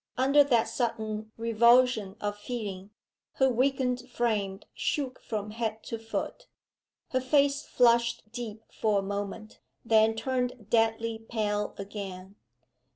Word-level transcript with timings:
Under 0.17 0.43
that 0.43 0.67
sudden 0.67 1.31
revulsion 1.37 2.15
of 2.19 2.35
feeling, 2.35 2.89
her 3.33 3.51
weakened 3.51 4.09
frame 4.09 4.61
shook 4.73 5.21
from 5.21 5.51
head 5.51 5.83
to 5.83 5.99
foot. 5.99 6.47
Her 7.09 7.21
face 7.21 7.67
flushed 7.67 8.23
deep 8.31 8.63
for 8.71 8.97
a 8.97 9.03
moment 9.03 9.59
then 9.85 10.15
turned 10.15 10.71
deadly 10.71 11.19
pale 11.19 11.75
again. 11.77 12.35